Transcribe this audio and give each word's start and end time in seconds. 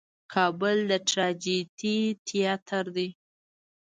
کابل 0.33 0.77
د 0.89 0.91
ټراجېډي 1.07 1.97
تیاتر 2.27 2.85
دی. 2.95 3.09